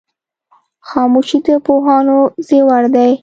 خاموشي 0.89 1.37
د 1.45 1.47
پوهانو 1.65 2.17
زیور 2.47 2.83
دی. 2.95 3.11